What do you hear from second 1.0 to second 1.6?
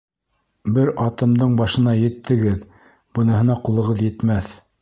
атымдың